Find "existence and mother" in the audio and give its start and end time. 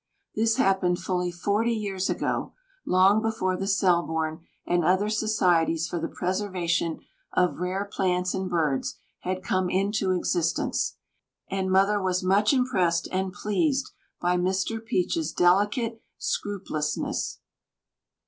10.13-12.01